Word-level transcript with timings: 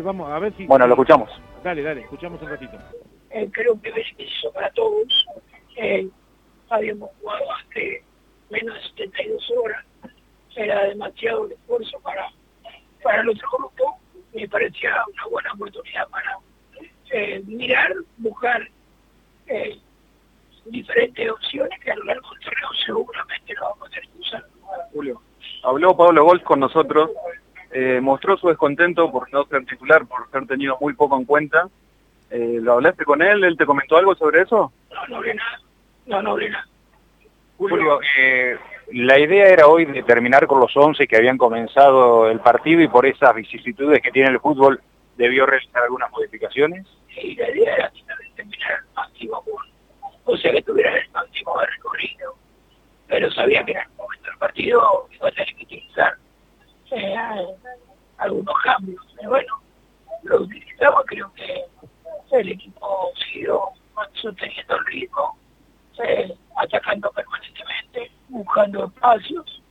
Vamos 0.00 0.30
a 0.30 0.38
ver 0.38 0.54
si... 0.56 0.66
Bueno, 0.66 0.86
lo 0.86 0.94
escuchamos. 0.94 1.30
Dale, 1.62 1.82
dale, 1.82 2.02
escuchamos 2.02 2.40
un 2.42 2.48
ratito. 2.48 2.78
Eh, 3.30 3.48
creo 3.52 3.80
que 3.80 3.90
beneficio 3.90 4.52
para 4.52 4.70
todos. 4.70 5.26
Eh, 5.76 6.08
habíamos 6.70 7.10
jugado 7.20 7.44
hace 7.52 8.02
menos 8.50 8.74
de 8.74 9.04
72 9.04 9.50
horas. 9.62 9.84
Era 10.54 10.84
demasiado 10.84 11.46
el 11.46 11.52
esfuerzo 11.52 11.98
para, 12.00 12.30
para 13.02 13.22
el 13.22 13.28
otro 13.28 13.48
grupo. 13.56 13.98
Me 14.34 14.48
parecía 14.48 14.90
una 15.12 15.26
buena 15.30 15.52
oportunidad 15.52 16.08
para 16.08 16.38
eh, 17.10 17.42
mirar, 17.46 17.92
buscar 18.18 18.66
eh, 19.46 19.78
diferentes 20.66 21.30
opciones 21.30 21.78
que 21.80 21.90
a 21.90 21.96
lo 21.96 22.04
largo 22.04 22.28
del 22.30 22.40
torneo 22.40 22.68
seguramente 22.86 23.54
lo 23.54 23.62
vamos 23.62 23.88
a 23.88 23.90
tener 23.90 24.08
que 24.08 24.18
usar. 24.18 24.44
Julio, 24.92 25.22
habló 25.62 25.96
Pablo 25.96 26.24
Golf 26.24 26.42
con 26.42 26.60
nosotros, 26.60 27.10
eh, 27.72 28.00
mostró 28.00 28.36
su 28.36 28.48
descontento 28.48 29.10
por 29.10 29.32
no 29.32 29.44
ser 29.46 29.64
titular, 29.64 30.06
por 30.06 30.30
ser 30.30 30.46
tenido 30.46 30.76
muy 30.80 30.92
poco 30.94 31.16
en 31.16 31.24
cuenta. 31.24 31.68
Eh, 32.30 32.58
¿Lo 32.60 32.74
hablaste 32.74 33.04
con 33.04 33.22
él? 33.22 33.44
¿Él 33.44 33.56
te 33.56 33.66
comentó 33.66 33.96
algo 33.96 34.14
sobre 34.14 34.42
eso? 34.42 34.72
No, 34.92 35.06
no 35.08 35.16
hablé 35.16 35.34
nada. 35.34 35.60
No, 36.06 36.22
no 36.22 36.30
hablé 36.32 36.50
nada. 36.50 36.66
Julio, 37.56 38.00
eh, 38.18 38.56
la 38.92 39.18
idea 39.18 39.46
era 39.46 39.68
hoy 39.68 39.84
de 39.86 40.02
terminar 40.02 40.46
con 40.46 40.60
los 40.60 40.76
11 40.76 41.06
que 41.06 41.16
habían 41.16 41.38
comenzado 41.38 42.28
el 42.28 42.40
partido 42.40 42.82
y 42.82 42.88
por 42.88 43.06
esas 43.06 43.34
vicisitudes 43.34 44.02
que 44.02 44.10
tiene 44.10 44.30
el 44.30 44.40
fútbol 44.40 44.80
debió 45.16 45.46
realizar 45.46 45.82
algunas 45.82 46.10
modificaciones. 46.10 46.86
Sí, 47.14 47.34
la 47.36 47.50
idea 47.50 47.74
era 47.74 47.92
terminar 48.34 48.72
el 48.72 48.94
máximo 48.94 49.42
o 50.24 50.36
sea 50.36 50.52
que 50.52 50.62
tuviera 50.62 50.96
el 50.96 51.10
máximo 51.10 51.58
de 51.58 51.66
recorrido. 51.66 52.34
Pero 53.08 53.30
sabía 53.32 53.64
que 53.64 53.72
en 53.72 53.78
el 53.78 53.88
momento 53.96 54.24
del 54.26 54.38
partido 54.38 55.08
iba 55.12 55.28
a 55.28 55.32
tener 55.32 55.54
que 55.54 55.64
utilizar 55.64 56.16
eh, 56.92 57.16
Pero 59.16 59.30
bueno, 59.30 59.60
lo 60.22 60.42
utilizamos, 60.42 61.04
creo 61.06 61.32
que 61.34 61.64
el 62.32 62.48
equipo 62.48 63.10
siguió 63.24 63.62
sosteniendo 64.14 64.76
el 64.76 64.86
ritmo, 64.86 65.36
eh, 66.02 66.34
atacando 66.56 67.10
permanentemente, 67.10 68.10
buscando 68.28 68.86
espacios. 68.86 69.62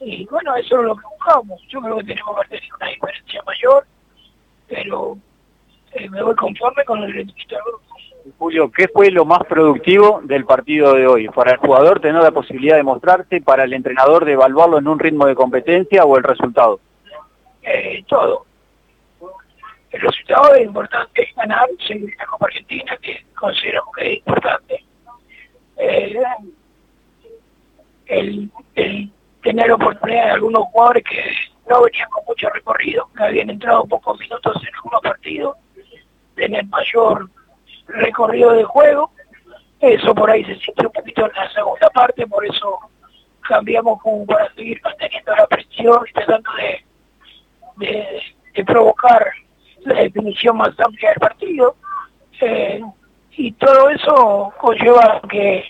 Y 0.00 0.26
bueno, 0.26 0.54
eso 0.56 0.80
es 0.80 0.86
lo 0.86 0.96
que 0.96 1.04
buscamos. 1.18 1.60
Yo 1.68 1.80
creo 1.80 1.98
que 1.98 2.04
tenemos 2.04 2.40
que 2.42 2.48
tener 2.48 2.74
una 2.74 2.88
diferencia 2.88 3.42
mayor, 3.46 3.86
pero 4.68 5.16
eh, 5.92 6.08
me 6.10 6.22
voy 6.22 6.34
conforme 6.34 6.84
con 6.84 7.02
el 7.02 7.12
rendimiento 7.12 7.54
del 7.54 7.64
grupo. 7.64 7.92
Julio, 8.38 8.70
¿qué 8.70 8.86
fue 8.88 9.10
lo 9.10 9.24
más 9.24 9.40
productivo 9.48 10.20
del 10.22 10.44
partido 10.44 10.94
de 10.94 11.06
hoy? 11.06 11.28
¿Para 11.28 11.52
el 11.52 11.58
jugador 11.58 11.98
tener 12.00 12.22
la 12.22 12.30
posibilidad 12.30 12.76
de 12.76 12.84
mostrarse, 12.84 13.40
para 13.40 13.64
el 13.64 13.72
entrenador 13.72 14.24
de 14.24 14.32
evaluarlo 14.32 14.78
en 14.78 14.86
un 14.86 14.98
ritmo 14.98 15.26
de 15.26 15.34
competencia 15.34 16.04
o 16.04 16.16
el 16.16 16.22
resultado? 16.22 16.78
Eh, 17.62 18.04
todo. 18.06 18.46
El 19.92 20.00
resultado 20.00 20.54
es 20.54 20.64
importante, 20.64 21.28
ganar, 21.36 21.68
seguir 21.86 22.14
la 22.18 22.24
Copa 22.26 22.46
Argentina, 22.46 22.96
que 23.02 23.26
consideramos 23.38 23.94
que 23.94 24.12
es 24.12 24.18
importante. 24.18 24.84
Eh, 25.76 26.22
el, 28.06 28.50
tener 29.42 29.72
oportunidad 29.72 30.24
de 30.26 30.30
algunos 30.30 30.64
jugadores 30.64 31.04
que 31.04 31.22
no 31.68 31.82
venían 31.82 32.08
con 32.08 32.24
mucho 32.26 32.48
recorrido, 32.48 33.10
que 33.14 33.22
habían 33.22 33.50
entrado 33.50 33.84
pocos 33.84 34.18
minutos 34.18 34.56
en 34.66 34.74
algunos 34.74 35.02
partidos, 35.02 35.56
tener 36.36 36.64
mayor 36.66 37.28
recorrido 37.88 38.52
de 38.52 38.64
juego. 38.64 39.10
Eso 39.80 40.14
por 40.14 40.30
ahí 40.30 40.44
se 40.44 40.54
sintió 40.60 40.88
un 40.88 40.92
poquito 40.92 41.26
en 41.26 41.32
la 41.34 41.50
segunda 41.52 41.90
parte, 41.90 42.26
por 42.26 42.46
eso 42.46 42.78
cambiamos 43.40 44.00
como 44.00 44.24
para 44.24 44.52
seguir 44.54 44.80
manteniendo 44.82 45.34
la 45.34 45.46
presión 45.48 46.02
y 46.08 46.12
tratando 46.12 46.50
de 47.76 48.64
provocar 48.64 49.32
la 49.84 49.94
definición 50.02 50.56
más 50.56 50.70
amplia 50.78 51.10
del 51.10 51.20
partido. 51.20 51.76
Eh, 52.40 52.80
y 53.36 53.52
todo 53.52 53.88
eso 53.88 54.52
conlleva 54.58 55.20
que 55.28 55.64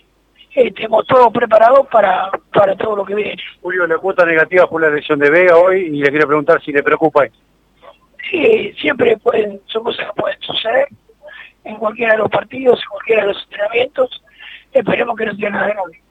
estemos 0.55 1.07
todos 1.07 1.33
preparados 1.33 1.87
para, 1.89 2.31
para 2.53 2.77
todo 2.77 2.97
lo 2.97 3.05
que 3.05 3.15
viene. 3.15 3.37
Julio, 3.61 3.87
la 3.87 3.99
cuota 3.99 4.25
negativa 4.25 4.67
fue 4.67 4.83
la 4.83 4.91
lesión 4.91 5.19
de 5.19 5.31
Vega 5.31 5.57
hoy 5.57 5.83
y 5.83 6.03
le 6.03 6.11
quiero 6.11 6.27
preguntar 6.27 6.63
si 6.63 6.73
le 6.73 6.83
preocupa 6.83 7.25
esto. 7.25 7.39
Sí, 8.31 8.73
siempre 8.81 9.17
pueden, 9.19 9.61
son 9.67 9.85
cosas 9.85 10.07
que 10.07 10.21
pueden 10.21 10.41
suceder 10.41 10.89
en 11.65 11.77
cualquiera 11.77 12.13
de 12.13 12.19
los 12.19 12.31
partidos, 12.31 12.81
en 12.81 12.89
cualquiera 12.89 13.23
de 13.23 13.29
los 13.29 13.43
entrenamientos. 13.45 14.23
Esperemos 14.73 15.17
que 15.17 15.27
no 15.27 15.35
sea 15.35 15.51
nada 15.51 15.69
grave. 15.69 16.03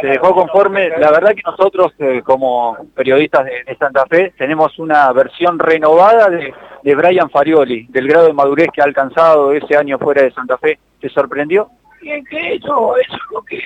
Se 0.00 0.06
dejó 0.06 0.34
conforme, 0.34 0.90
la 0.98 1.10
verdad 1.10 1.34
que 1.34 1.42
nosotros 1.44 1.92
eh, 1.98 2.20
como 2.22 2.76
periodistas 2.94 3.46
de, 3.46 3.64
de, 3.64 3.76
Santa 3.76 4.04
Fe 4.04 4.34
tenemos 4.36 4.78
una 4.78 5.10
versión 5.12 5.58
renovada 5.58 6.28
de, 6.28 6.52
de 6.82 6.94
Brian 6.94 7.30
Farioli, 7.30 7.86
del 7.88 8.08
grado 8.08 8.26
de 8.26 8.32
madurez 8.32 8.68
que 8.72 8.80
ha 8.80 8.84
alcanzado 8.84 9.52
ese 9.52 9.76
año 9.76 9.98
fuera 9.98 10.22
de 10.22 10.32
Santa 10.32 10.58
Fe. 10.58 10.78
¿Te 11.00 11.08
sorprendió? 11.08 11.70
Y 12.00 12.22
que 12.24 12.54
eso, 12.54 12.96
eso 12.96 13.14
es 13.14 13.30
lo 13.30 13.42
que, 13.42 13.62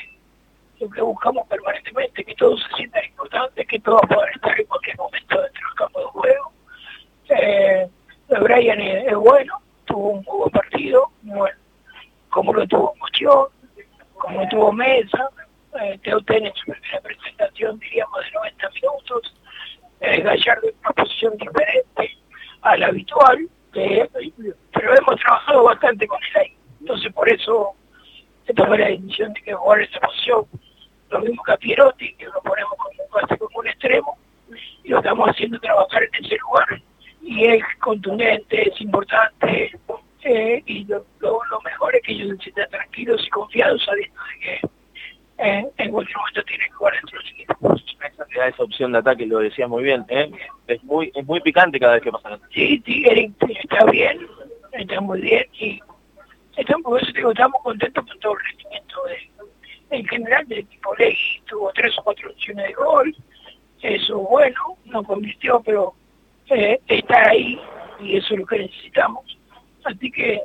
que 0.79 1.01
buscamos 1.03 1.47
permanentemente, 1.49 2.25
que 2.25 2.35
todos 2.35 2.63
se 2.63 2.77
sientan 2.77 3.05
importantes, 3.05 3.67
que 3.67 3.81
todos 3.81 4.01
puedan 4.09 4.29
estar 4.35 4.61
en 4.61 4.67
cualquier 4.67 4.97
momento 4.99 5.41
dentro 5.41 5.67
del 5.67 5.75
campo 5.77 6.01
de 6.01 6.07
juego. 6.07 6.53
Eh, 7.29 7.89
Brian 8.29 8.81
es, 8.81 9.15
bueno, 9.17 9.55
tuvo 9.87 10.11
un 10.11 10.25
buen 10.25 10.51
partido, 10.51 11.11
bueno, 11.23 11.57
como 12.31 12.53
lo 12.53 12.67
tuvo 12.67 12.95
Mochón, 12.97 13.49
como 14.15 14.43
lo 14.43 14.49
tuvo 14.49 14.73
Mesa, 14.73 15.31
eh, 15.81 15.99
Teuten 16.03 16.47
en 16.47 16.55
su 16.55 16.71
primera 16.71 17.01
presentación, 17.01 17.79
diríamos, 17.79 18.25
de 18.25 18.31
90 18.33 18.71
minutos, 18.71 19.35
eh, 20.01 20.21
Gallardo 20.21 20.69
en 20.69 20.75
eh, 23.75 24.09
pero 24.73 24.95
hemos 24.95 25.17
trabajado 25.21 25.65
bastante 25.65 26.07
con 26.07 26.19
él 26.23 26.43
ahí. 26.43 26.57
Entonces, 26.81 27.13
por 27.13 27.29
eso 27.29 27.73
se 28.47 28.55
tomó 28.55 28.77
la 28.77 28.87
decisión 28.87 29.33
de 29.33 29.43
que 29.43 29.55
jugar 29.55 29.83
esa 29.83 30.01
posición, 30.01 30.47
lo 31.11 31.21
mismo 31.21 31.43
que 31.43 31.53
a 31.53 31.57
Pierotti, 31.57 32.15
que 32.15 32.27
lo 32.27 32.41
ponemos 32.43 32.73
como, 32.79 33.21
casi 33.21 33.39
como 33.39 33.59
un 33.59 33.69
extremo, 33.69 34.17
y 34.85 34.89
lo 34.89 34.99
estamos 34.99 35.29
haciendo 35.31 35.59
trabajar 35.61 36.03
en 36.05 36.25
ese 36.25 36.37
lugar. 36.39 36.83
Y 37.23 37.45
es 37.45 37.63
contundente, 37.81 38.69
es 38.69 38.81
importante, 38.81 39.73
eh, 40.23 40.63
y 40.67 40.85
lo, 40.85 41.05
lo, 41.21 41.41
lo, 41.51 41.61
mejor 41.61 41.95
es 41.95 42.03
que 42.03 42.13
ellos 42.13 42.37
se 42.39 42.45
sientan 42.45 42.69
tranquilos 42.71 43.25
y 43.25 43.31
confiados 43.31 43.85
sabiendo 43.85 44.21
de 44.23 44.41
que 44.41 44.61
eh, 45.39 45.67
en 45.77 45.91
cualquier 45.91 46.17
momento 46.17 46.43
tienen 46.45 46.67
que 46.69 46.75
jugar 46.75 46.95
equipo. 46.95 47.16
Esa, 48.49 48.63
opción 48.63 48.93
de 48.93 48.99
ataque 48.99 49.27
lo 49.27 49.39
decía 49.39 49.67
muy 49.67 49.85
bien, 49.85 50.05
¿eh? 50.09 50.31
es 50.67 50.83
muy 50.85 51.13
es 51.15 51.25
muy 51.27 51.41
picante 51.41 51.79
cada 51.79 51.95
vez 51.95 52.03
que 52.03 52.13
pasa. 52.13 52.39
Sí, 52.53 52.81
Tigre 52.81 53.31
está 53.49 53.85
bien, 53.87 54.27
está 54.73 55.01
muy 55.01 55.21
bien 55.21 55.45
y 55.59 55.81
estamos, 56.57 57.01
digo, 57.15 57.31
estamos 57.31 57.61
contentos 57.63 58.05
con 58.07 58.19
todo 58.21 58.33
el 58.35 58.45
rendimiento 58.45 58.97
de, 59.05 59.97
en 59.97 60.07
general 60.07 60.47
del 60.49 60.59
equipo 60.59 60.95
Legui, 60.97 61.43
tuvo 61.49 61.73
tres 61.73 61.97
o 61.99 62.03
cuatro 62.03 62.31
opciones 62.31 62.67
de 62.67 62.73
gol, 62.75 63.17
eso 63.83 64.19
bueno, 64.19 64.59
no 64.87 65.03
convirtió, 65.05 65.63
pero 65.65 65.95
eh, 66.51 66.81
está 66.89 67.29
ahí 67.29 67.61
y 68.01 68.17
eso 68.17 68.35
es 68.35 68.41
lo 68.41 68.47
que 68.47 68.59
necesitamos. 68.59 69.39
Así 69.85 70.11
que 70.11 70.41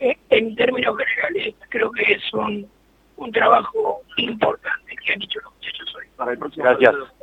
eh, 0.00 0.16
en 0.30 0.54
términos 0.54 0.96
generales 0.96 1.54
creo 1.68 1.90
que 1.90 2.12
es 2.12 2.32
un, 2.32 2.68
un 3.16 3.32
trabajo 3.32 4.02
importante 4.16 4.96
que 5.04 5.12
han 5.12 5.22
hecho 5.22 5.40
los 5.40 5.57
muchachos 6.18 6.58
hoy. 6.58 6.62
Gracias. 6.62 7.17